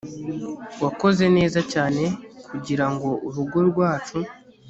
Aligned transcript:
wakoze 0.83 1.23
neza 1.37 1.59
cyane 1.71 2.03
kugirango 2.49 3.09
urugo 3.27 3.57
rwacu 3.69 4.17